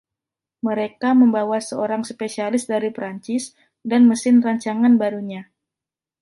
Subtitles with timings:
[0.65, 3.43] Mereka membawa seorang spesialis dari Perancis
[3.89, 5.41] dan mesin rancangan barunya.